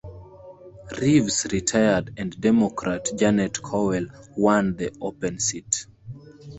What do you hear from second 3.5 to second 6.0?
Cowell won the open seat.